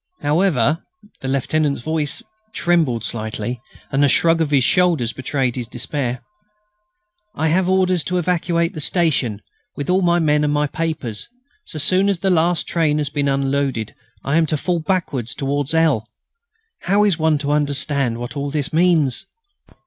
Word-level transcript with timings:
However" 0.23 0.83
the 1.19 1.27
lieutenant's 1.27 1.83
voice 1.83 2.23
trembled 2.53 3.03
slightly, 3.03 3.61
and 3.91 4.01
the 4.01 4.09
shrug 4.09 4.41
of 4.41 4.49
his 4.49 4.63
shoulders 4.63 5.13
betrayed 5.13 5.55
his 5.55 5.67
despair 5.67 6.23
"I 7.35 7.49
have 7.49 7.69
orders 7.69 8.03
to 8.05 8.17
evacuate 8.17 8.73
the 8.73 8.81
station, 8.81 9.43
with 9.75 9.91
all 9.91 10.01
my 10.01 10.17
men 10.17 10.43
and 10.43 10.51
my 10.51 10.65
papers, 10.65 11.27
so 11.65 11.77
soon 11.77 12.09
as 12.09 12.17
the 12.17 12.31
last 12.31 12.67
train 12.67 12.97
has 12.97 13.09
been 13.09 13.27
unloaded. 13.27 13.93
I 14.23 14.37
am 14.37 14.47
to 14.47 14.57
fall 14.57 14.79
back 14.79 15.11
towards 15.37 15.73
L. 15.75 16.09
How 16.81 17.03
is 17.03 17.19
one 17.19 17.37
to 17.37 17.51
understand 17.51 18.17
what 18.17 18.35
all 18.35 18.49
this 18.49 18.73
means?" 18.73 19.27